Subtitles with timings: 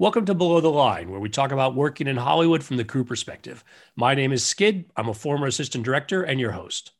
[0.00, 3.04] Welcome to Below the Line, where we talk about working in Hollywood from the crew
[3.04, 3.62] perspective.
[3.96, 4.90] My name is Skid.
[4.96, 6.92] I'm a former assistant director and your host.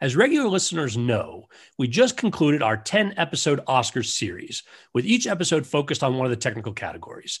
[0.00, 1.48] As regular listeners know,
[1.78, 4.62] we just concluded our 10 episode Oscars series,
[4.94, 7.40] with each episode focused on one of the technical categories.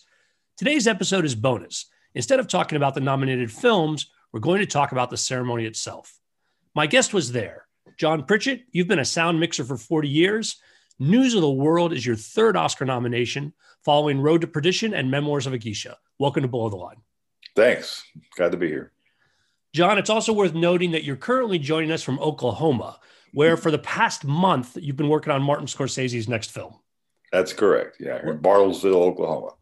[0.56, 1.86] Today's episode is bonus.
[2.16, 6.18] Instead of talking about the nominated films, we're going to talk about the ceremony itself.
[6.74, 7.68] My guest was there.
[7.98, 10.56] John Pritchett, you've been a sound mixer for 40 years.
[10.98, 13.52] News of the World is your third Oscar nomination,
[13.86, 15.96] following Road to Perdition and Memoirs of a Geisha.
[16.18, 16.96] Welcome to Below the Line.
[17.54, 18.02] Thanks.
[18.36, 18.90] Glad to be here.
[19.72, 22.98] John, it's also worth noting that you're currently joining us from Oklahoma,
[23.32, 26.74] where for the past month you've been working on Martin Scorsese's next film.
[27.30, 27.98] That's correct.
[28.00, 29.52] Yeah, in Bartlesville, Oklahoma.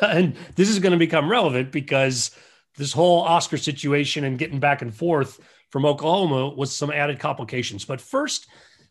[0.00, 2.30] and this is going to become relevant because
[2.78, 7.84] this whole Oscar situation and getting back and forth from Oklahoma was some added complications.
[7.84, 8.46] But first,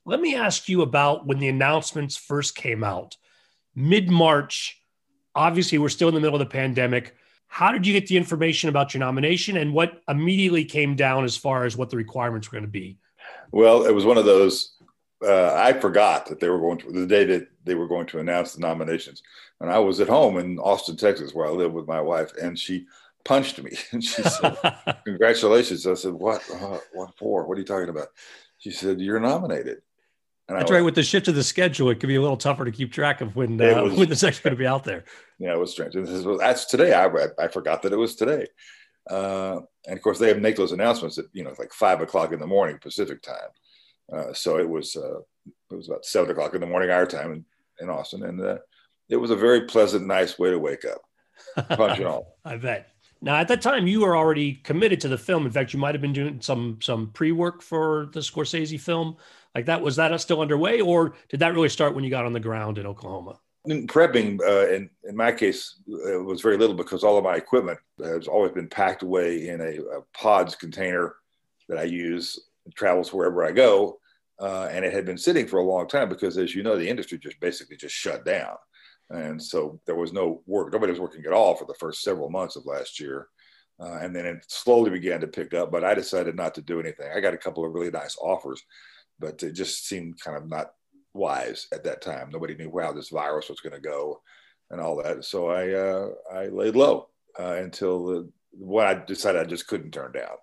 [0.06, 3.18] let me ask you about when the announcements first came out
[3.76, 4.82] mid March.
[5.36, 7.16] Obviously, we're still in the middle of the pandemic.
[7.48, 11.38] How did you get the information about your nomination and what immediately came down as
[11.38, 12.98] far as what the requirements were going to be?
[13.52, 14.74] Well, it was one of those.
[15.26, 18.20] Uh, I forgot that they were going to the day that they were going to
[18.20, 19.24] announce the nominations,
[19.62, 22.60] and I was at home in Austin, Texas, where I live with my wife, and
[22.60, 22.86] she
[23.24, 24.58] punched me and she said,
[25.06, 26.44] "Congratulations!" I said, "What?
[26.52, 27.48] Uh, what for?
[27.48, 28.10] What are you talking about?"
[28.58, 29.82] She said, "You're nominated."
[30.48, 30.84] And That's right.
[30.84, 33.22] With the shift of the schedule, it could be a little tougher to keep track
[33.22, 35.06] of when uh, was, when the section's going to be out there.
[35.40, 35.96] Yeah, it was strange.
[35.96, 36.94] This is, that's today.
[36.94, 37.10] I
[37.44, 38.46] I forgot that it was today.
[39.10, 42.40] Uh, and of course, they make those announcements at you know like five o'clock in
[42.40, 43.50] the morning Pacific time.
[44.14, 45.20] Uh, so it was uh,
[45.72, 47.46] it was about seven o'clock in the morning our time in,
[47.80, 48.58] in Austin, and uh,
[49.10, 51.02] it was a very pleasant, nice way to wake up.
[51.70, 52.38] Punch and all.
[52.46, 52.90] I bet.
[53.22, 55.46] Now, at that time, you were already committed to the film.
[55.46, 59.18] In fact, you might have been doing some some pre work for the Scorsese film.
[59.56, 62.34] Like that, was that still underway, or did that really start when you got on
[62.34, 63.40] the ground in Oklahoma?
[63.64, 67.38] In prepping, uh, in in my case, it was very little because all of my
[67.38, 71.16] equipment has always been packed away in a, a pods container
[71.70, 72.38] that I use.
[72.76, 74.00] Travels wherever I go,
[74.40, 76.90] uh, and it had been sitting for a long time because, as you know, the
[76.90, 78.56] industry just basically just shut down,
[79.10, 80.74] and so there was no work.
[80.74, 83.30] Nobody was working at all for the first several months of last year.
[83.78, 86.80] Uh, and then it slowly began to pick up, but I decided not to do
[86.80, 87.12] anything.
[87.14, 88.64] I got a couple of really nice offers
[89.20, 90.72] but it just seemed kind of not
[91.14, 92.30] wise at that time.
[92.32, 94.22] Nobody knew how this virus was going to go
[94.70, 95.24] and all that.
[95.26, 97.10] So I uh, I laid low
[97.40, 100.36] uh, until the, what I decided I just couldn't turn down.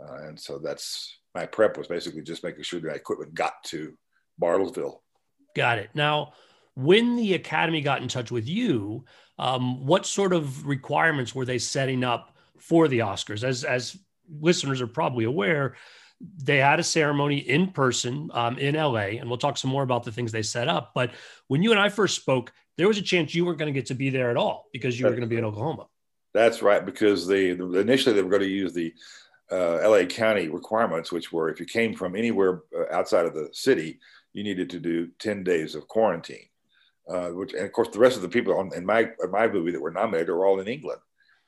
[0.00, 3.94] Uh, and so that's my prep was basically just making sure that equipment got to
[4.40, 4.98] Bartlesville.
[5.56, 5.90] Got it.
[5.94, 6.32] Now,
[6.74, 9.04] when the Academy got in touch with you,
[9.38, 13.42] um, what sort of requirements were they setting up for the Oscars?
[13.44, 13.96] As as
[14.40, 15.76] listeners are probably aware,
[16.20, 20.04] they had a ceremony in person um, in LA, and we'll talk some more about
[20.04, 20.92] the things they set up.
[20.94, 21.12] But
[21.46, 23.86] when you and I first spoke, there was a chance you weren't going to get
[23.86, 25.86] to be there at all because you were going to be in Oklahoma.
[26.34, 28.92] That's right, because they initially they were going to use the
[29.50, 33.48] uh, LA County requirements, which were if you came from anywhere uh, outside of the
[33.52, 33.98] city,
[34.32, 36.46] you needed to do ten days of quarantine.
[37.08, 39.48] Uh, which, and of course, the rest of the people on, in my in my
[39.48, 41.00] movie that were nominated are all in England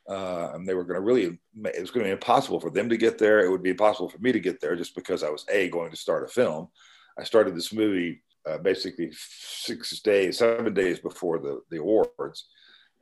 [0.09, 2.89] uh, and they were going to really it was going to be impossible for them
[2.89, 3.41] to get there.
[3.41, 5.91] It would be impossible for me to get there just because i was a going
[5.91, 6.69] to start a film.
[7.19, 12.47] I started this movie uh, basically six days seven days before the, the awards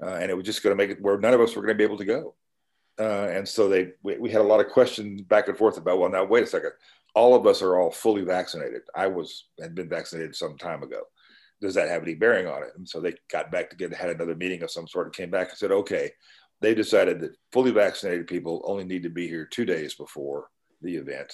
[0.03, 1.75] uh, and it was just going to make it where none of us were going
[1.75, 2.35] to be able to go.
[3.01, 5.99] Uh, and so they we, we, had a lot of questions back and forth about
[5.99, 6.73] well now wait a second.
[7.15, 8.83] All of us are all fully vaccinated.
[8.95, 11.03] I was had been vaccinated some time ago.
[11.61, 12.71] Does that have any bearing on it?
[12.77, 15.51] And so they got back together had another meeting of some sort and came back
[15.51, 16.11] and said okay
[16.61, 20.49] they decided that fully vaccinated people only need to be here two days before
[20.83, 21.33] the event.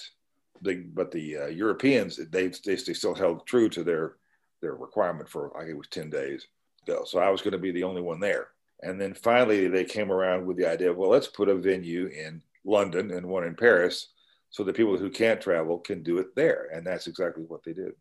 [0.61, 4.15] But the uh, Europeans, they, they, still held true to their
[4.61, 6.47] their requirement for I think it was ten days
[6.87, 7.03] ago.
[7.05, 8.49] So I was going to be the only one there.
[8.81, 12.07] And then finally, they came around with the idea of well, let's put a venue
[12.07, 14.09] in London and one in Paris,
[14.49, 16.69] so the people who can't travel can do it there.
[16.73, 17.91] And that's exactly what they did.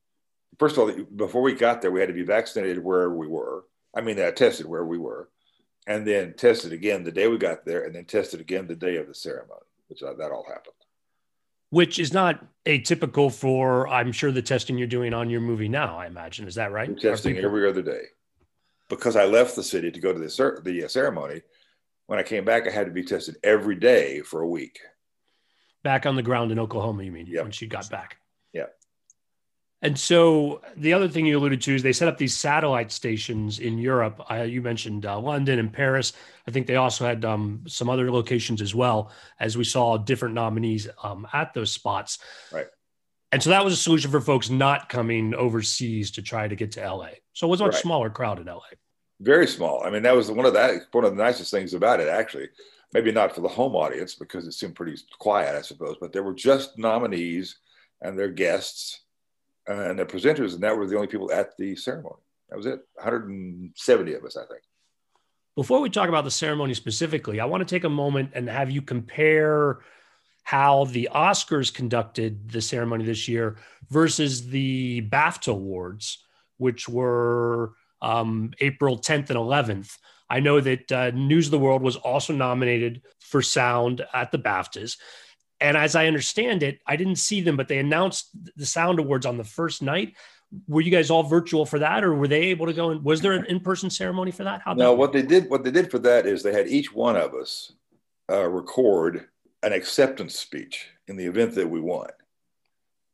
[0.58, 3.64] First of all, before we got there, we had to be vaccinated wherever we were.
[3.96, 5.28] I mean, uh, tested where we were
[5.86, 8.96] and then tested again the day we got there, and then tested again the day
[8.96, 10.74] of the ceremony, which uh, that all happened.
[11.70, 15.98] Which is not atypical for, I'm sure, the testing you're doing on your movie now.
[15.98, 16.88] I imagine is that right?
[16.88, 18.02] We're testing every other day,
[18.88, 21.42] because I left the city to go to the the uh, ceremony.
[22.06, 24.78] When I came back, I had to be tested every day for a week.
[25.82, 27.26] Back on the ground in Oklahoma, you mean?
[27.26, 27.42] Yeah.
[27.42, 28.18] When she got back.
[29.84, 33.58] And so the other thing you alluded to is they set up these satellite stations
[33.58, 34.18] in Europe.
[34.30, 36.14] You mentioned uh, London and Paris.
[36.48, 40.34] I think they also had um, some other locations as well, as we saw different
[40.34, 42.18] nominees um, at those spots.
[42.50, 42.66] Right.
[43.30, 46.72] And so that was a solution for folks not coming overseas to try to get
[46.72, 47.08] to LA.
[47.34, 47.82] So it was a much right.
[47.82, 48.60] smaller crowd in LA.
[49.20, 49.82] Very small.
[49.84, 52.48] I mean, that was one of that one of the nicest things about it, actually.
[52.94, 56.22] Maybe not for the home audience because it seemed pretty quiet, I suppose, but there
[56.22, 57.58] were just nominees
[58.00, 59.03] and their guests
[59.68, 62.22] uh, and the presenters, and that were the only people at the ceremony.
[62.50, 62.80] That was it.
[62.94, 64.62] 170 of us, I think.
[65.56, 68.70] Before we talk about the ceremony specifically, I want to take a moment and have
[68.70, 69.80] you compare
[70.42, 73.56] how the Oscars conducted the ceremony this year
[73.88, 76.18] versus the BAFTA Awards,
[76.58, 77.72] which were
[78.02, 79.96] um, April 10th and 11th.
[80.28, 84.38] I know that uh, News of the World was also nominated for sound at the
[84.38, 84.98] BAFTAs.
[85.60, 89.26] And as I understand it, I didn't see them, but they announced the Sound Awards
[89.26, 90.14] on the first night.
[90.68, 92.90] Were you guys all virtual for that, or were they able to go?
[92.90, 94.62] And was there an in-person ceremony for that?
[94.64, 97.34] How what they did, what they did for that is they had each one of
[97.34, 97.72] us
[98.30, 99.28] uh, record
[99.62, 102.08] an acceptance speech in the event that we won,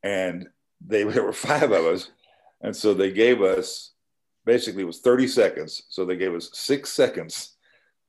[0.03, 0.49] and
[0.85, 2.11] they there were five of us,
[2.61, 3.93] and so they gave us
[4.45, 5.83] basically it was 30 seconds.
[5.89, 7.57] So they gave us six seconds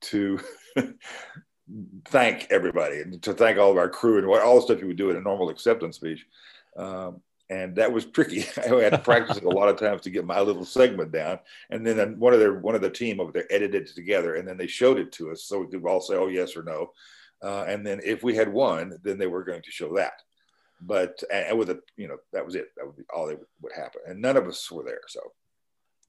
[0.02, 0.40] to
[2.06, 4.98] thank everybody and to thank all of our crew and all the stuff you would
[4.98, 6.26] do in a normal acceptance speech.
[6.76, 8.46] Um, and that was tricky.
[8.58, 11.40] I had to practice it a lot of times to get my little segment down.
[11.70, 14.48] And then one of their one of the team over there edited it together, and
[14.48, 16.92] then they showed it to us, so we could all say, "Oh, yes" or "no."
[17.44, 20.14] Uh, and then if we had won, then they were going to show that.
[20.80, 22.70] But and with a you know that was it.
[22.78, 24.02] That would be all that would happen.
[24.08, 25.20] And none of us were there, so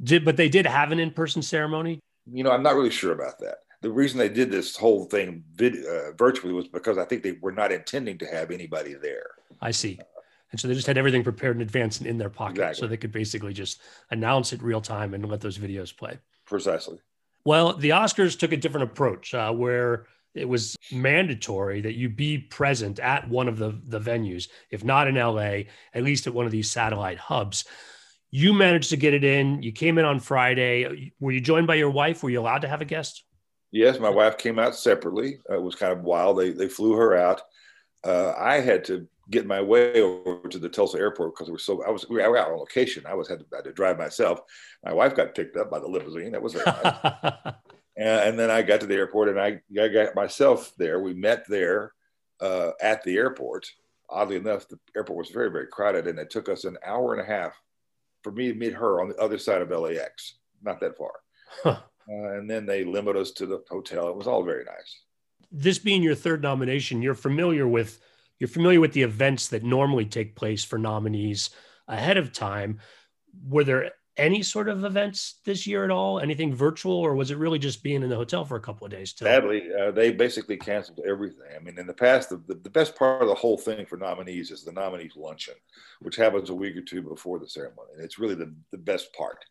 [0.03, 2.01] did but they did have an in-person ceremony?
[2.31, 3.59] You know, I'm not really sure about that.
[3.83, 7.33] The reason they did this whole thing vid- uh, virtually was because I think they
[7.41, 9.27] were not intending to have anybody there.
[9.61, 9.99] I see.
[10.51, 12.59] And so they just had everything prepared in advance and in their pocket.
[12.59, 12.81] Exactly.
[12.81, 13.81] So they could basically just
[14.11, 16.19] announce it real time and let those videos play.
[16.45, 16.99] Precisely.
[17.45, 22.39] Well, the Oscars took a different approach uh, where it was mandatory that you be
[22.39, 25.65] present at one of the, the venues, if not in LA,
[25.95, 27.65] at least at one of these satellite hubs.
[28.31, 29.63] You managed to get it in.
[29.63, 31.13] You came in on Friday.
[31.21, 32.23] Were you joined by your wife?
[32.23, 33.25] Were you allowed to have a guest?
[33.73, 35.41] Yes, my wife came out separately.
[35.51, 36.39] Uh, it was kind of wild.
[36.39, 37.43] They they flew her out.
[38.05, 41.59] Uh, I had to get my way over to the Tulsa airport because we were
[41.59, 43.05] so I was we were out on location.
[43.07, 44.41] I was had to, had to drive myself.
[44.85, 46.33] My wife got picked up by the limousine.
[46.33, 46.83] That was very nice.
[47.97, 51.01] and, and, then I got to the airport and I, I got myself there.
[51.01, 51.93] We met there
[52.41, 53.67] uh, at the airport.
[54.11, 57.23] Oddly enough, the airport was very very crowded, and it took us an hour and
[57.23, 57.55] a half
[58.23, 61.13] for me to meet her on the other side of LAX, not that far.
[61.63, 61.81] Huh.
[62.09, 64.09] Uh, and then they limit us to the hotel.
[64.09, 65.01] It was all very nice.
[65.51, 68.01] This being your third nomination, you're familiar with
[68.39, 71.51] you're familiar with the events that normally take place for nominees
[71.87, 72.81] ahead of time.
[73.47, 76.21] Were there any sort of events this year at all?
[76.21, 78.91] Anything virtual, or was it really just being in the hotel for a couple of
[78.91, 79.13] days?
[79.13, 79.25] Too?
[79.25, 81.47] Sadly, uh, they basically canceled everything.
[81.55, 83.97] I mean, in the past, the, the, the, best part of the whole thing for
[83.97, 85.55] nominees is the nominees luncheon,
[86.01, 87.91] which happens a week or two before the ceremony.
[87.95, 89.45] And it's really the, the best part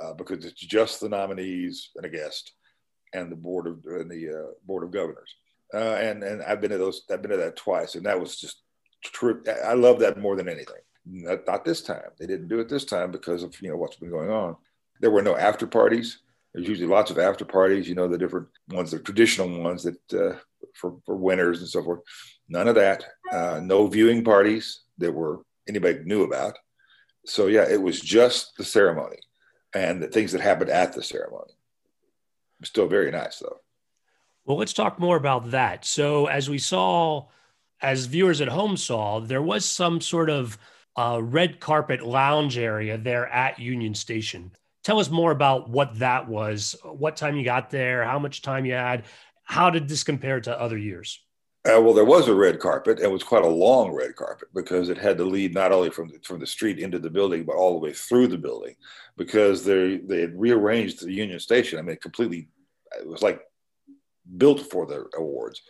[0.00, 2.52] uh, because it's just the nominees and a guest
[3.12, 5.34] and the board of and the uh, board of governors.
[5.74, 7.02] Uh, and and I've been to those.
[7.10, 8.62] I've been to that twice, and that was just
[9.04, 9.42] true.
[9.64, 10.76] I love that more than anything.
[11.04, 12.10] Not, not this time.
[12.18, 14.56] They didn't do it this time because of you know what's been going on.
[15.00, 16.18] There were no after parties.
[16.52, 17.88] There's usually lots of after parties.
[17.88, 20.36] You know the different ones, the traditional ones that uh,
[20.74, 22.00] for for winners and so forth.
[22.48, 23.04] None of that.
[23.30, 26.58] Uh, no viewing parties that were anybody knew about.
[27.24, 29.16] So yeah, it was just the ceremony
[29.74, 31.52] and the things that happened at the ceremony.
[32.62, 33.60] Still very nice though.
[34.44, 35.84] Well, let's talk more about that.
[35.84, 37.28] So as we saw,
[37.80, 40.58] as viewers at home saw, there was some sort of
[40.96, 44.52] uh, red carpet lounge area there at Union Station.
[44.84, 48.64] Tell us more about what that was, what time you got there, how much time
[48.64, 49.04] you had.
[49.44, 51.20] How did this compare to other years?
[51.64, 52.98] Uh, well, there was a red carpet.
[52.98, 55.90] And it was quite a long red carpet because it had to lead not only
[55.90, 58.74] from the, from the street into the building, but all the way through the building
[59.16, 61.78] because they they had rearranged the Union Station.
[61.78, 62.48] I mean, completely.
[62.98, 63.40] It was like
[64.36, 65.62] built for the awards.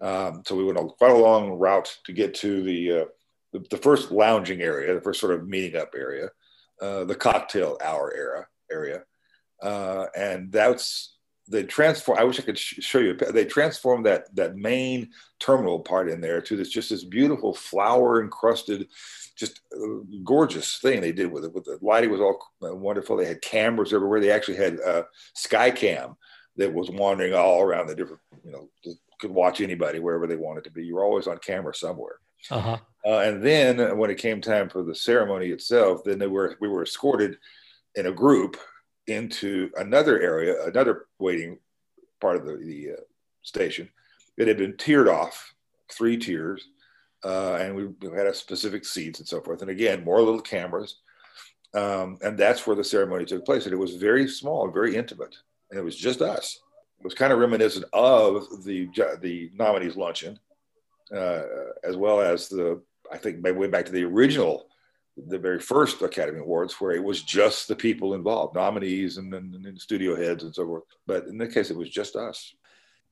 [0.00, 3.04] Um, so we went a, quite a long route to get to the uh,
[3.52, 6.28] the, the, first lounging area, the first sort of meeting up area,
[6.80, 9.02] uh, the cocktail hour era area,
[9.62, 11.16] uh, and that's
[11.48, 12.18] they transform.
[12.18, 13.14] I wish I could sh- show you.
[13.14, 18.22] They transformed that that main terminal part in there to this just this beautiful flower
[18.22, 18.88] encrusted,
[19.36, 21.52] just uh, gorgeous thing they did with it.
[21.52, 23.16] With the lighting was all uh, wonderful.
[23.16, 24.20] They had cameras everywhere.
[24.20, 25.04] They actually had uh,
[25.36, 26.16] Skycam
[26.56, 28.20] that was wandering all around the different.
[28.44, 28.68] You know,
[29.20, 30.84] could watch anybody wherever they wanted to be.
[30.84, 32.20] You were always on camera somewhere.
[32.50, 32.78] Uh-huh.
[33.04, 36.68] Uh, and then when it came time for the ceremony itself, then they were we
[36.68, 37.36] were escorted
[37.94, 38.56] in a group
[39.08, 41.58] into another area, another waiting
[42.20, 43.00] part of the, the uh,
[43.42, 43.88] station
[44.36, 45.54] It had been tiered off,
[45.90, 46.68] three tiers,
[47.24, 49.62] uh, and we, we had a specific seats and so forth.
[49.62, 51.00] And again, more little cameras,
[51.74, 53.64] um, and that's where the ceremony took place.
[53.64, 55.36] And it was very small, very intimate.
[55.70, 56.60] and it was just us.
[57.00, 58.88] It was kind of reminiscent of the
[59.20, 60.38] the nominees luncheon,
[61.14, 61.42] uh,
[61.84, 64.67] as well as the I think maybe way back to the original,
[65.26, 69.54] the very first Academy Awards, where it was just the people involved, nominees and, and,
[69.66, 70.84] and studio heads and so forth.
[71.06, 72.54] But in this case, it was just us.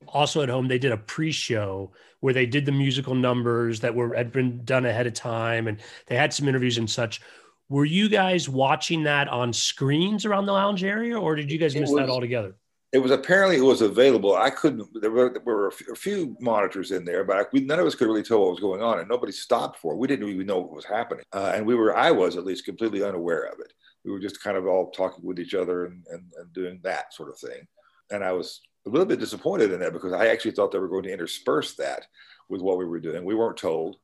[0.08, 4.14] Also at home they did a pre-show where they did the musical numbers that were
[4.14, 7.22] had been done ahead of time and they had some interviews and such.
[7.70, 11.74] Were you guys watching that on screens around the lounge area or did you guys
[11.74, 12.54] miss was, that altogether
[12.96, 16.90] it was apparently it was available i couldn't there were, there were a, few, monitors
[16.90, 19.08] in there but we, none of us could really tell what was going on and
[19.08, 21.96] nobody stopped for it we didn't even know what was happening uh, and we were
[21.96, 23.72] i was at least completely unaware of it
[24.04, 27.12] we were just kind of all talking with each other and, and, and doing that
[27.12, 27.66] sort of thing
[28.10, 30.88] and i was a little bit disappointed in that because I actually thought they were
[30.88, 32.06] going to intersperse that
[32.48, 33.24] with what we were doing.
[33.24, 33.96] We weren't told,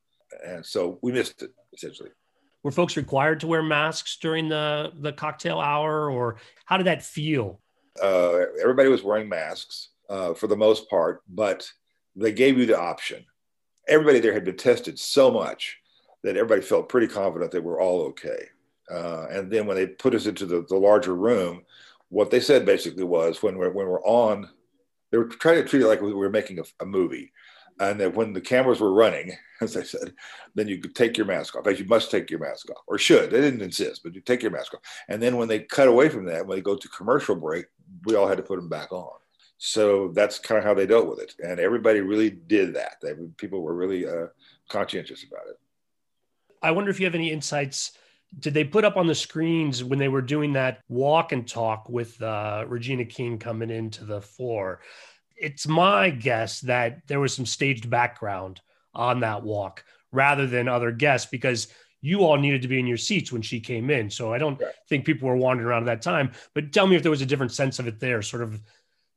[0.44, 2.10] and so we missed it essentially.
[2.62, 7.02] Were folks required to wear masks during the the cocktail hour, or how did that
[7.02, 7.60] feel?
[8.00, 11.68] Uh, everybody was wearing masks uh, for the most part, but
[12.16, 13.24] they gave you the option.
[13.88, 15.78] Everybody there had been tested so much
[16.22, 18.46] that everybody felt pretty confident that we're all okay.
[18.90, 21.62] Uh, and then when they put us into the, the larger room,
[22.08, 24.48] what they said basically was when we're when we're on
[25.12, 27.32] they were trying to treat it like we were making a, a movie.
[27.78, 30.14] And that when the cameras were running, as I said,
[30.54, 31.66] then you could take your mask off.
[31.66, 33.30] As you must take your mask off, or should.
[33.30, 34.80] They didn't insist, but you take your mask off.
[35.08, 37.66] And then when they cut away from that, when they go to commercial break,
[38.04, 39.18] we all had to put them back on.
[39.58, 41.34] So that's kind of how they dealt with it.
[41.38, 42.96] And everybody really did that.
[43.00, 44.26] They, people were really uh,
[44.68, 45.58] conscientious about it.
[46.60, 47.92] I wonder if you have any insights
[48.38, 51.88] did they put up on the screens when they were doing that walk and talk
[51.88, 54.80] with uh, Regina King coming into the floor?
[55.36, 58.60] It's my guess that there was some staged background
[58.94, 61.68] on that walk rather than other guests because
[62.02, 64.10] you all needed to be in your seats when she came in.
[64.10, 64.74] So I don't right.
[64.88, 66.32] think people were wandering around at that time.
[66.52, 68.60] But tell me if there was a different sense of it there, sort of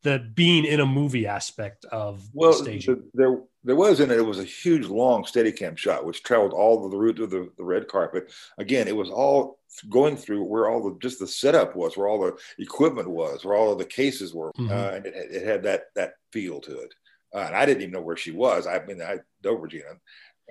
[0.04, 2.96] the being in a movie aspect of well, staging.
[2.96, 4.20] The, there there was in it.
[4.20, 7.64] It was a huge, long Steadicam shot, which traveled all the route of the, the
[7.64, 8.32] red carpet.
[8.60, 9.58] Again, it was all
[9.90, 13.58] going through where all the just the setup was, where all the equipment was, where
[13.58, 14.72] all of the cases were, mm-hmm.
[14.72, 16.94] uh, and it, it, had that that feel to it.
[17.34, 18.68] Uh, and I didn't even know where she was.
[18.68, 19.90] I mean, I know Regina.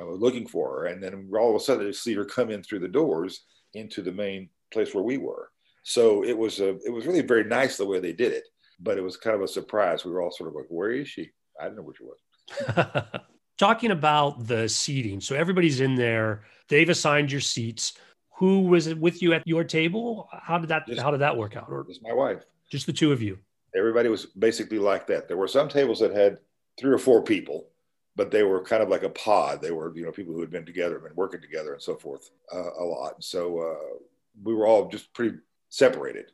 [0.00, 2.50] I was looking for her, and then all of a sudden, I see her come
[2.50, 5.50] in through the doors into the main place where we were.
[5.82, 8.44] So it was a, it was really very nice the way they did it
[8.80, 10.04] but it was kind of a surprise.
[10.04, 11.30] We were all sort of like, where is she?
[11.60, 13.04] I didn't know where she was.
[13.58, 15.20] Talking about the seating.
[15.20, 16.42] So everybody's in there.
[16.68, 17.94] They've assigned your seats.
[18.36, 20.28] Who was with you at your table?
[20.32, 21.66] How did that just, how did that work out?
[21.68, 22.44] Or just my wife.
[22.70, 23.38] Just the two of you.
[23.76, 25.28] Everybody was basically like that.
[25.28, 26.38] There were some tables that had
[26.78, 27.68] three or four people,
[28.16, 29.60] but they were kind of like a pod.
[29.60, 31.96] They were, you know, people who had been together, and been working together, and so
[31.96, 33.22] forth uh, a lot.
[33.22, 33.98] So uh,
[34.42, 35.36] we were all just pretty
[35.68, 36.30] separated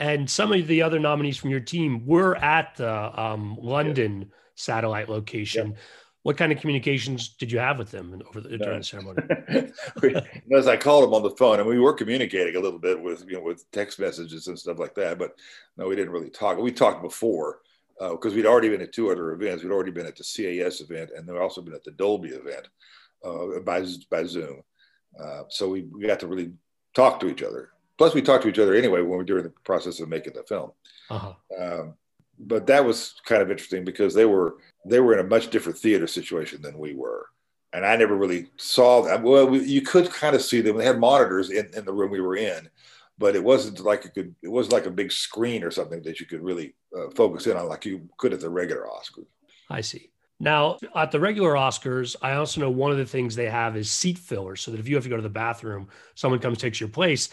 [0.00, 4.26] and some of the other nominees from your team were at the um, London yeah.
[4.54, 5.72] satellite location.
[5.72, 5.76] Yeah.
[6.22, 9.22] What kind of communications did you have with them over the, during the ceremony?
[10.54, 13.24] as I called them on the phone, and we were communicating a little bit with
[13.26, 15.18] you know with text messages and stuff like that.
[15.18, 15.32] But
[15.78, 16.58] no, we didn't really talk.
[16.58, 17.60] We talked before
[18.00, 19.62] because uh, we'd already been at two other events.
[19.62, 22.68] We'd already been at the CAS event, and then also been at the Dolby event
[23.24, 24.62] uh, by by Zoom.
[25.22, 26.52] Uh, so we, we got to really
[26.94, 29.44] talk to each other Plus, we talked to each other anyway when we were during
[29.44, 30.70] the process of making the film.
[31.10, 31.34] Uh-huh.
[31.60, 31.94] Um,
[32.38, 35.76] but that was kind of interesting because they were they were in a much different
[35.76, 37.26] theater situation than we were,
[37.74, 39.22] and I never really saw that.
[39.22, 40.78] Well, we, you could kind of see them.
[40.78, 42.70] They had monitors in, in the room we were in,
[43.20, 44.34] but it wasn't like it could.
[44.42, 47.56] It wasn't like a big screen or something that you could really uh, focus in
[47.56, 49.26] on like you could at the regular Oscars.
[49.68, 50.10] I see.
[50.40, 53.90] Now, at the regular Oscars, I also know one of the things they have is
[53.90, 56.80] seat fillers, so that if you have to go to the bathroom, someone comes takes
[56.80, 57.28] your place.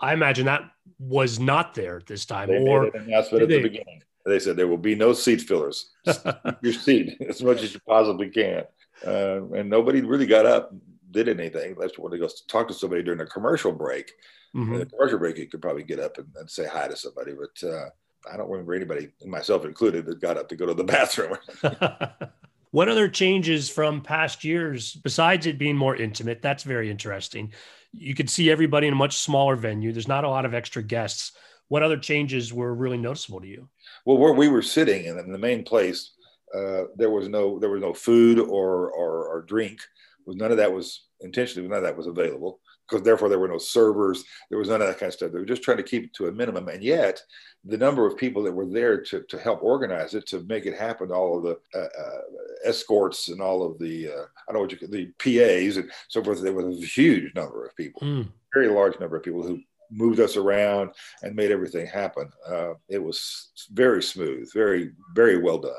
[0.00, 0.62] I imagine that
[0.98, 2.48] was not there this time.
[2.48, 4.02] They or made an announcement at they, the beginning.
[4.26, 5.90] They said there will be no seat fillers.
[6.62, 8.64] your seat as much as you possibly can.
[9.06, 10.74] Uh, and nobody really got up,
[11.12, 11.76] did anything.
[11.78, 14.12] That's when they go talk to somebody during a commercial break.
[14.54, 14.74] Mm-hmm.
[14.74, 17.32] In a commercial break, you could probably get up and, and say hi to somebody,
[17.32, 17.88] but uh,
[18.32, 21.36] I don't remember anybody, myself included, that got up to go to the bathroom.
[22.70, 26.42] what other changes from past years besides it being more intimate?
[26.42, 27.52] That's very interesting
[27.92, 29.92] you could see everybody in a much smaller venue.
[29.92, 31.32] There's not a lot of extra guests.
[31.68, 33.68] What other changes were really noticeable to you?
[34.04, 36.12] Well, where we were sitting in the main place,
[36.54, 39.80] uh, there was no there was no food or, or, or drink.
[40.26, 43.58] None of that was intentionally none of that was available because therefore there were no
[43.58, 44.24] servers.
[44.48, 45.32] There was none of that kind of stuff.
[45.32, 46.68] They were just trying to keep it to a minimum.
[46.68, 47.20] And yet,
[47.64, 50.78] the number of people that were there to, to help organize it, to make it
[50.78, 52.20] happen, all of the uh, uh,
[52.64, 56.22] escorts and all of the, uh, I don't know what you the PAs and so
[56.22, 58.28] forth, there was a huge number of people, mm.
[58.54, 60.90] very large number of people who moved us around
[61.22, 62.30] and made everything happen.
[62.46, 65.72] Uh, it was very smooth, very, very well done.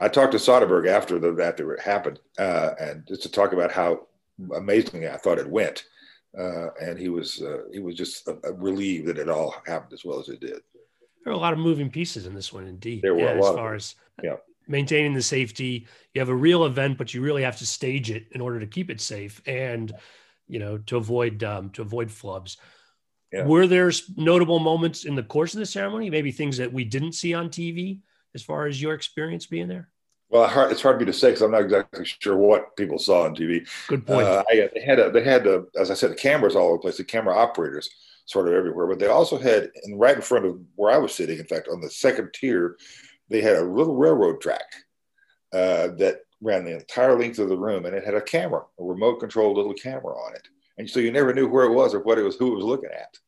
[0.00, 3.70] I talked to Soderbergh after the, after it happened, uh, and just to talk about
[3.70, 4.06] how
[4.54, 5.84] amazingly I thought it went.
[6.38, 10.04] Uh, and he was uh, he was just uh, relieved that it all happened as
[10.04, 10.60] well as it did.
[11.24, 13.02] There are a lot of moving pieces in this one, indeed.
[13.02, 14.36] There were yeah, as far as yeah.
[14.68, 15.86] maintaining the safety.
[16.14, 18.66] You have a real event, but you really have to stage it in order to
[18.66, 19.92] keep it safe and
[20.46, 22.56] you know to avoid um, to avoid flubs.
[23.32, 23.44] Yeah.
[23.44, 26.10] Were there notable moments in the course of the ceremony?
[26.10, 28.00] Maybe things that we didn't see on TV,
[28.34, 29.88] as far as your experience being there.
[30.30, 33.24] Well, it's hard for me to say because I'm not exactly sure what people saw
[33.24, 33.68] on TV.
[33.88, 34.28] Good point.
[34.28, 36.76] Uh, I, they had a, they had a, as I said, the cameras all over
[36.76, 37.90] the place, the camera operators
[38.26, 38.86] sort of everywhere.
[38.86, 41.68] But they also had, and right in front of where I was sitting, in fact,
[41.68, 42.76] on the second tier,
[43.28, 44.72] they had a little railroad track
[45.52, 48.84] uh, that ran the entire length of the room, and it had a camera, a
[48.84, 52.00] remote controlled little camera on it, and so you never knew where it was or
[52.00, 53.18] what it was, who it was looking at.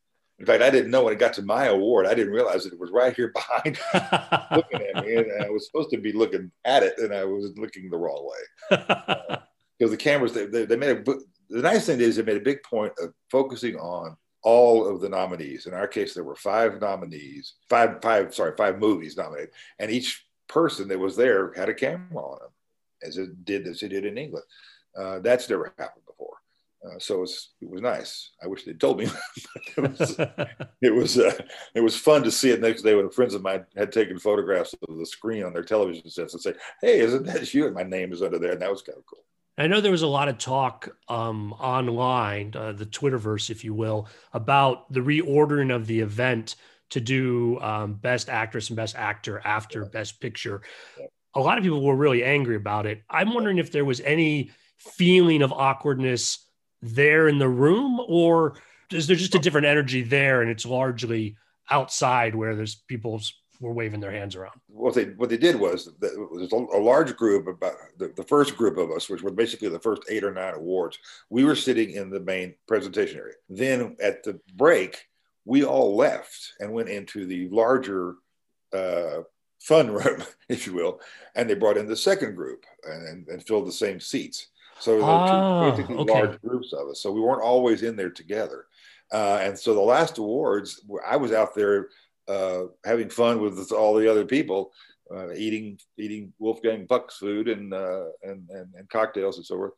[0.43, 2.05] In fact, I didn't know when it got to my award.
[2.05, 3.79] I didn't realize that it was right here behind,
[4.57, 7.57] looking at me, and I was supposed to be looking at it, and I was
[7.57, 8.79] looking the wrong way.
[9.79, 11.03] Because uh, the cameras, they, they, they made a.
[11.49, 15.09] The nice thing is, they made a big point of focusing on all of the
[15.09, 15.67] nominees.
[15.67, 20.25] In our case, there were five nominees, five, five, sorry, five movies nominated, and each
[20.47, 22.51] person that was there had a camera on them,
[23.03, 24.45] as it did as it did in England.
[24.97, 26.37] Uh, that's never happened before.
[26.85, 28.31] Uh, so it was, it was nice.
[28.43, 29.07] I wish they'd told me.
[29.77, 30.17] it was
[30.81, 31.39] it was, uh,
[31.75, 34.75] it was fun to see it next day when friends of mine had taken photographs
[34.89, 37.85] of the screen on their television sets and say, "Hey, isn't that you?" And my
[37.85, 39.25] name is under there, and that was kind of cool.
[39.59, 43.75] I know there was a lot of talk um, online, uh, the Twitterverse, if you
[43.75, 46.57] will, about the reordering of the event
[46.91, 49.89] to do um, Best Actress and Best Actor after yeah.
[49.93, 50.63] Best Picture.
[50.99, 51.07] Yeah.
[51.35, 53.03] A lot of people were really angry about it.
[53.09, 56.47] I'm wondering if there was any feeling of awkwardness
[56.83, 58.55] there in the room, or
[58.91, 61.37] is there just a different energy there and it's largely
[61.71, 64.61] outside where there's people's were waving their hands around.
[64.67, 68.57] What they what they did was that was a, large group about the, the first
[68.57, 70.99] group of us, which were basically the first eight or nine awards.
[71.31, 73.35] We were sitting in the main presentation area.
[73.49, 75.07] Then at the break,
[75.45, 78.17] we all left and went into the larger
[78.73, 79.21] uh,
[79.61, 81.01] fun room, if you will,
[81.37, 84.49] and they brought in the second group and, and, and filled the same seats.
[84.83, 86.13] So there were two ah, basically okay.
[86.13, 87.01] large groups of us.
[87.01, 88.67] So we weren't always in there together.
[89.13, 91.91] Uh, and so the last awards, I was out there
[92.27, 94.73] uh, having fun with all the other people,
[95.15, 99.73] uh, eating eating Wolfgang Puck's food and, uh, and, and and cocktails and so forth.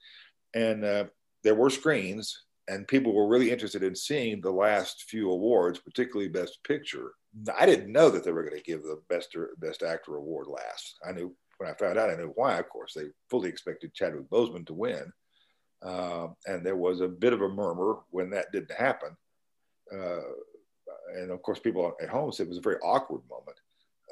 [0.54, 1.04] And uh,
[1.42, 6.28] there were screens, and people were really interested in seeing the last few awards, particularly
[6.28, 7.12] Best Picture.
[7.58, 10.96] I didn't know that they were going to give the Best Best Actor award last.
[11.06, 12.58] I knew when I found out, I knew why.
[12.58, 15.12] Of course, they fully expected Chadwick Boseman to win,
[15.82, 19.16] uh, and there was a bit of a murmur when that didn't happen.
[19.92, 20.20] Uh,
[21.16, 23.58] and of course, people at home said it was a very awkward moment.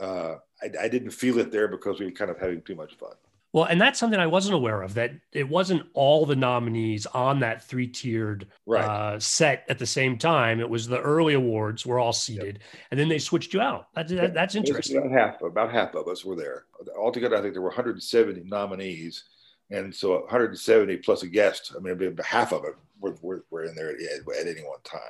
[0.00, 2.94] Uh, I, I, didn't feel it there because we were kind of having too much
[2.96, 3.12] fun.
[3.52, 7.40] Well, and that's something I wasn't aware of that it wasn't all the nominees on
[7.40, 8.82] that three tiered right.
[8.82, 10.58] uh, set at the same time.
[10.58, 12.80] It was the early awards were all seated, yep.
[12.90, 13.88] and then they switched you out.
[13.94, 14.96] That, that, that's interesting.
[14.96, 16.64] About half, about half of us were there.
[16.98, 19.24] Altogether, I think there were 170 nominees,
[19.70, 21.74] and so 170 plus a guest.
[21.76, 25.00] I mean, half of it were, were, were in there at, at any one time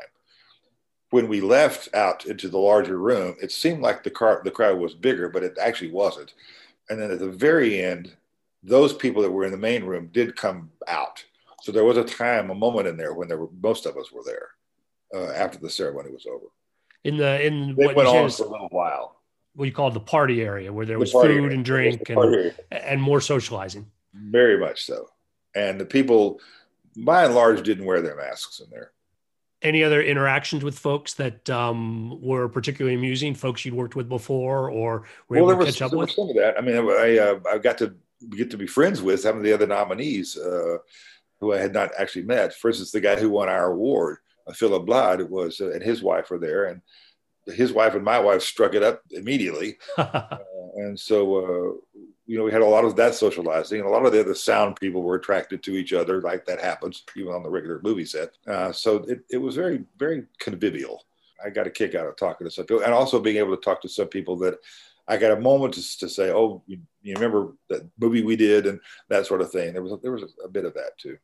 [1.11, 4.79] when we left out into the larger room, it seemed like the car the crowd
[4.79, 6.33] was bigger, but it actually wasn't.
[6.89, 8.17] And then at the very end,
[8.63, 11.25] those people that were in the main room did come out.
[11.63, 14.11] So there was a time, a moment in there when there were most of us
[14.13, 14.49] were there
[15.15, 16.47] uh, after the ceremony was over.
[17.05, 19.21] In the in it what went on for a little while.
[19.55, 21.51] What you call the party area, where there was food area.
[21.51, 23.87] and drink and, and more socializing.
[24.15, 25.09] Very much so.
[25.55, 26.41] And the people,
[26.97, 28.93] by and large, didn't wear their masks in there
[29.63, 33.35] any other interactions with folks that um, were particularly amusing?
[33.35, 36.11] Folks you'd worked with before, or were well, able to catch up with?
[36.11, 36.59] some of that.
[36.59, 37.95] I mean, I uh, I got to
[38.31, 40.79] get to be friends with some of the other nominees uh,
[41.41, 42.55] who I had not actually met.
[42.55, 46.03] For instance, the guy who won our award, uh, Phillip Bladh, was uh, and his
[46.03, 46.81] wife were there, and
[47.47, 50.39] his wife and my wife struck it up immediately, uh,
[50.77, 54.07] and so uh, you know, we had a lot of that socializing, and a lot
[54.07, 57.43] of the other sound people were attracted to each other, like that happens even on
[57.43, 58.31] the regular movie set.
[58.47, 61.05] Uh, so it, it was very, very convivial.
[61.45, 63.61] I got a kick out of talking to some people, and also being able to
[63.61, 64.55] talk to some people that
[65.09, 68.67] I got a moment to, to say, "Oh, you, you, remember that movie we did?"
[68.67, 69.73] and that sort of thing.
[69.73, 71.19] There was there was a, a bit of that too.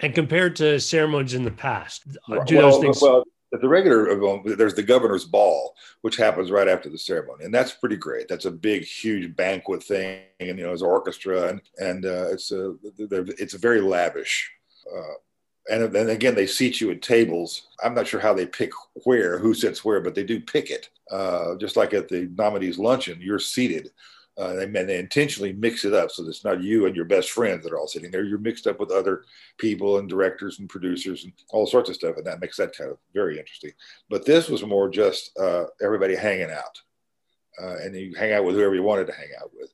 [0.00, 2.04] And compared to ceremonies in the past,
[2.46, 3.00] do well, those things?
[3.00, 4.14] Well, at the regular
[4.56, 8.28] there's the governor's ball, which happens right after the ceremony, and that's pretty great.
[8.28, 12.50] That's a big, huge banquet thing, and you know, there's orchestra, and and uh, it's
[12.50, 14.50] a it's a very lavish.
[14.90, 15.14] Uh,
[15.70, 17.68] and then again they seat you at tables.
[17.82, 18.72] I'm not sure how they pick
[19.04, 20.90] where who sits where but they do pick it.
[21.10, 23.90] Uh, just like at the nominees luncheon you're seated.
[24.38, 27.30] Uh, they, they intentionally mix it up so that it's not you and your best
[27.32, 28.24] friends that are all sitting there.
[28.24, 29.24] You're mixed up with other
[29.58, 32.90] people and directors and producers and all sorts of stuff and that makes that kind
[32.90, 33.72] of very interesting.
[34.08, 36.80] But this was more just uh, everybody hanging out.
[37.62, 39.70] Uh, and you hang out with whoever you wanted to hang out with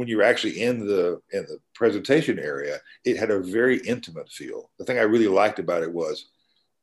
[0.00, 4.30] when you were actually in the in the presentation area, it had a very intimate
[4.30, 4.70] feel.
[4.78, 6.30] The thing I really liked about it was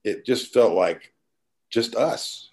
[0.03, 1.11] it just felt like
[1.71, 2.51] just us.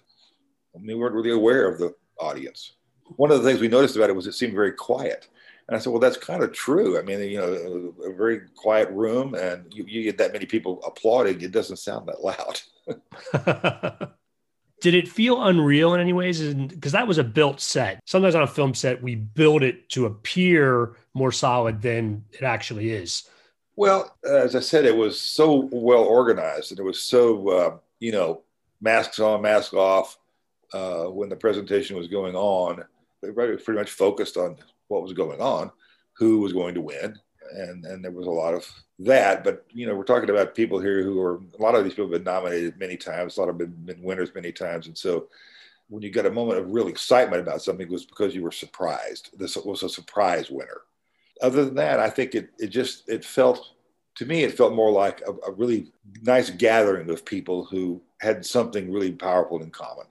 [0.73, 2.71] I mean, we weren't really aware of the audience.
[3.17, 5.27] One of the things we noticed about it was it seemed very quiet.
[5.67, 6.97] And I said, well, that's kind of true.
[6.97, 10.81] I mean, you know, a very quiet room and you, you get that many people
[10.83, 14.09] applauding, it doesn't sound that loud.
[14.85, 16.53] did it feel unreal in any ways?
[16.53, 17.99] Because that was a built set.
[18.05, 22.91] Sometimes on a film set, we build it to appear more solid than it actually
[22.91, 23.27] is.
[23.75, 28.11] Well, as I said, it was so well organized and it was so, uh, you
[28.11, 28.43] know,
[28.79, 30.19] masks on, mask off
[30.71, 32.83] uh, when the presentation was going on.
[33.23, 34.55] Everybody was pretty much focused on
[34.87, 35.71] what was going on,
[36.13, 37.17] who was going to win.
[37.53, 38.67] And, and there was a lot of
[38.99, 41.93] that, but you know, we're talking about people here who are a lot of these
[41.93, 44.97] people have been nominated many times, a lot of been, been winners many times, and
[44.97, 45.27] so
[45.87, 48.51] when you got a moment of real excitement about something, it was because you were
[48.51, 49.29] surprised.
[49.37, 50.81] This was a surprise winner.
[51.41, 53.73] Other than that, I think it it just it felt
[54.15, 58.45] to me it felt more like a, a really nice gathering of people who had
[58.45, 60.05] something really powerful in common,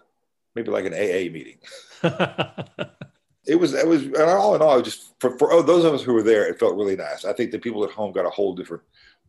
[0.55, 1.59] maybe like an AA meeting.
[3.47, 6.03] it was it was and all in all just for, for oh, those of us
[6.03, 7.25] who were there it felt really nice.
[7.25, 8.83] I think the people at home got a whole different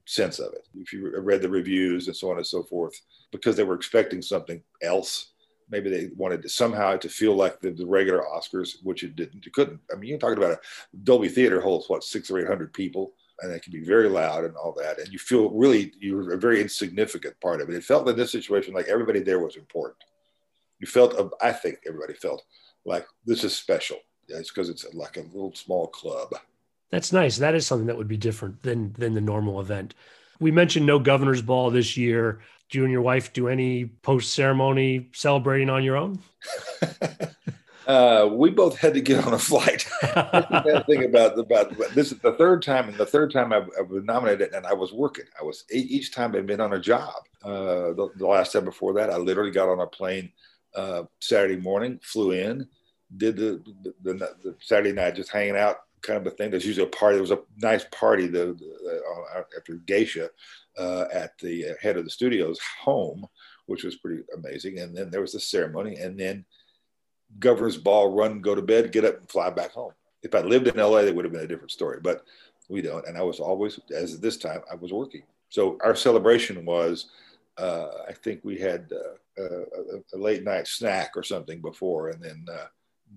[0.06, 0.68] sense of it.
[0.76, 3.00] If you read the reviews and so on and so forth
[3.32, 5.32] because they were expecting something else.
[5.70, 9.46] Maybe they wanted to somehow to feel like the, the regular oscars which it didn't
[9.46, 9.80] it couldn't.
[9.92, 13.14] I mean you're talking about a dolby theater holds what six or eight hundred people
[13.42, 16.38] and it can be very loud and all that and you feel really you're a
[16.38, 17.76] very insignificant part of it.
[17.76, 19.98] It felt in this situation like everybody there was important.
[20.80, 22.44] You felt i think everybody felt
[22.86, 23.98] like this is special.
[24.28, 26.34] It's because it's like a little small club.
[26.92, 27.38] That's nice.
[27.38, 29.96] That is something that would be different than than the normal event.
[30.40, 32.42] We mentioned no governor's ball this year.
[32.70, 36.20] Do you and your wife do any post ceremony celebrating on your own?
[37.88, 39.88] uh, we both had to get on a flight.
[40.02, 43.90] the thing about about this is the third time, and the third time I've, I've,
[43.90, 45.26] been nominated, and I was working.
[45.40, 47.14] I was each time I've been on a job.
[47.44, 50.32] Uh, the, the, last time before that, I literally got on a plane
[50.76, 52.68] uh, Saturday morning, flew in,
[53.18, 53.62] did the
[54.04, 56.52] the, the Saturday night just hanging out kind of a thing.
[56.52, 57.16] There's usually a party.
[57.16, 59.02] There was a nice party the, the
[59.36, 60.30] uh, after Geisha
[60.78, 63.26] uh, at the head of the studio's home,
[63.66, 64.80] which was pretty amazing.
[64.80, 66.46] And then there was the ceremony, and then
[67.40, 69.94] governor's ball, run, go to bed, get up, and fly back home.
[70.24, 72.24] If I lived in LA, that would have been a different story, but
[72.70, 73.06] we don't.
[73.08, 75.24] And I was always, as this time, I was working.
[75.50, 77.10] So our celebration was,
[77.58, 82.22] uh, I think we had uh, a, a, late night snack or something before, and
[82.22, 82.66] then uh,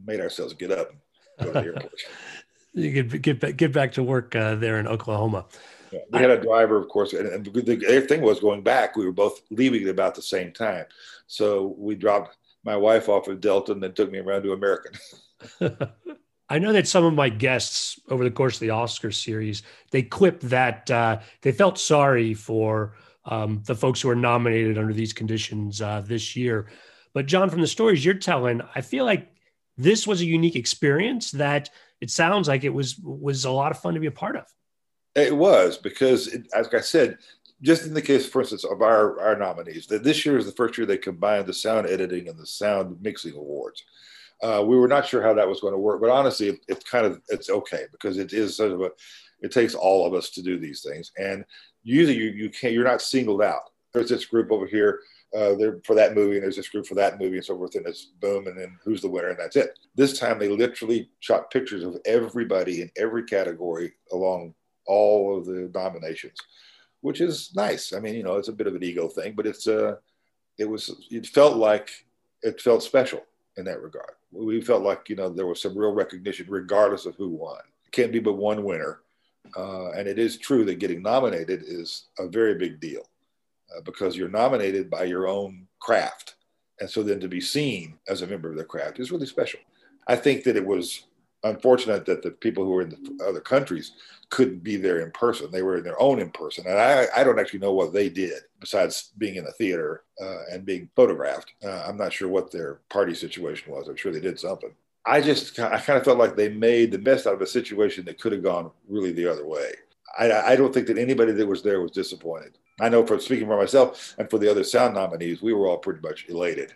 [0.05, 0.91] made ourselves get up
[1.39, 1.93] and go to the airport.
[2.75, 5.47] you could get back, get back to work uh, there in Oklahoma.
[5.91, 8.97] Yeah, we had a driver, of course, and, and the thing was going back.
[8.97, 10.85] We were both leaving at about the same time,
[11.27, 14.93] so we dropped my wife off at Delta and then took me around to American.
[16.51, 20.03] I know that some of my guests over the course of the Oscar series they
[20.03, 22.95] quipped that uh, they felt sorry for
[23.27, 26.67] um, the folks who are nominated under these conditions uh, this year.
[27.13, 29.31] But John, from the stories you're telling, I feel like
[29.79, 33.79] this was a unique experience that it sounds like it was was a lot of
[33.79, 34.45] fun to be a part of.
[35.15, 37.19] It was because, it, as I said,
[37.63, 40.53] just in the case, for instance, of our our nominees, that this year is the
[40.53, 43.83] first year they combined the sound editing and the sound mixing awards.
[44.43, 46.85] Uh, we were not sure how that was going to work, but honestly, it, it's
[46.85, 48.91] kind of it's okay because it is sort of a
[49.41, 51.45] it takes all of us to do these things, and
[51.85, 53.71] usually you, you can't, you're not singled out.
[53.93, 55.01] There's this group over here
[55.37, 57.75] uh, there for that movie, and there's this group for that movie, and so forth,
[57.75, 59.79] and it's boom, and then who's the winner, and that's it.
[59.95, 64.55] This time they literally shot pictures of everybody in every category along
[64.87, 66.39] all of the nominations,
[67.03, 67.93] which is nice.
[67.93, 69.97] I mean, you know, it's a bit of an ego thing, but it's uh,
[70.57, 71.91] it was it felt like
[72.43, 73.23] it felt special
[73.59, 74.13] in that regard.
[74.33, 77.61] We felt like you know there was some real recognition, regardless of who won.
[77.87, 79.01] It can't be but one winner,
[79.57, 83.03] uh, and it is true that getting nominated is a very big deal
[83.77, 86.37] uh, because you're nominated by your own craft.
[86.81, 89.61] And so then to be seen as a member of the craft is really special.
[90.07, 91.05] I think that it was
[91.45, 93.93] unfortunate that the people who were in the other countries
[94.31, 95.51] couldn't be there in person.
[95.51, 96.67] They were in their own in person.
[96.67, 100.43] And I, I don't actually know what they did besides being in the theater uh,
[100.53, 101.53] and being photographed.
[101.65, 103.89] Uh, I'm not sure what their party situation was.
[103.89, 104.71] I'm sure they did something.
[105.07, 108.05] I just I kind of felt like they made the best out of a situation
[108.05, 109.73] that could have gone really the other way.
[110.19, 112.59] I, I don't think that anybody that was there was disappointed.
[112.81, 115.79] I know for speaking for myself and for the other sound nominees, we were all
[115.79, 116.75] pretty much elated.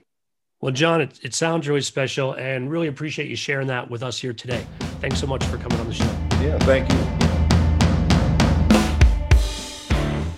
[0.61, 4.19] Well, John, it, it sounds really special and really appreciate you sharing that with us
[4.19, 4.65] here today.
[5.01, 6.05] Thanks so much for coming on the show.
[6.41, 6.99] Yeah, thank you.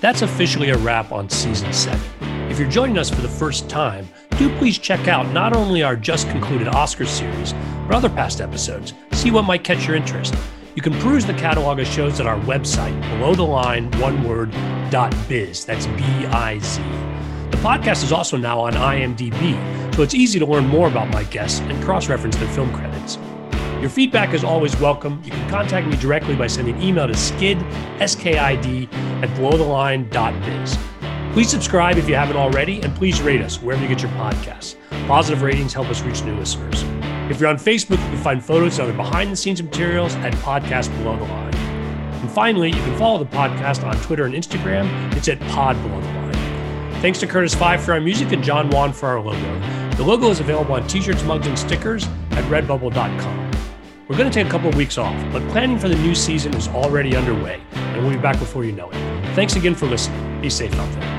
[0.01, 2.01] That's officially a wrap on season seven.
[2.51, 5.97] If you're joining us for the first time, do please check out not only our
[5.97, 7.53] just concluded Oscars series,
[7.87, 8.95] but other past episodes.
[9.13, 10.35] See what might catch your interest.
[10.75, 14.51] You can peruse the catalog of shows at our website, below the line, one word,
[14.91, 15.65] dot biz.
[15.65, 16.83] That's B I Z.
[17.53, 21.23] The podcast is also now on IMDb, so it's easy to learn more about my
[21.25, 23.19] guests and cross reference their film credits.
[23.81, 25.23] Your feedback is always welcome.
[25.25, 27.59] You can contact me directly by sending email to skid,
[28.01, 28.89] S-K-I-D,
[29.23, 30.79] at belowtheline.biz.
[31.35, 34.75] Please subscribe if you haven't already, and please rate us wherever you get your podcasts.
[35.07, 36.83] Positive ratings help us reach new listeners.
[37.31, 40.35] If you're on Facebook, you can find photos and other behind the scenes materials at
[40.35, 41.55] Podcast Below the Line.
[41.55, 45.15] And finally, you can follow the podcast on Twitter and Instagram.
[45.17, 46.33] It's at Pod Below the Line.
[47.01, 49.61] Thanks to Curtis Five for our music and John Wan for our logo.
[49.97, 53.51] The logo is available on t shirts, mugs, and stickers at redbubble.com.
[54.09, 56.53] We're going to take a couple of weeks off, but planning for the new season
[56.55, 59.35] is already underway, and we'll be back before you know it.
[59.35, 60.43] Thanks again for listening.
[60.43, 61.14] Be safe out there.